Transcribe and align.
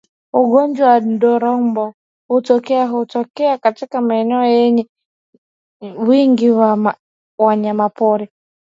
Ugonjwa 0.33 0.87
wa 0.89 0.99
ndorobo 0.99 1.93
hutokea 2.27 2.87
hutokea 2.87 3.57
katika 3.57 4.01
maeneo 4.01 4.43
yenye 4.43 4.87
wingi 5.97 6.49
wa 6.49 6.95
wanyamapori 7.39 8.29